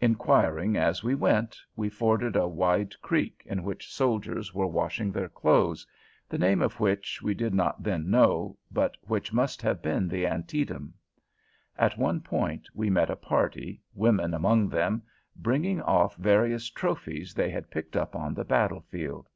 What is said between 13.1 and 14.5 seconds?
a party, women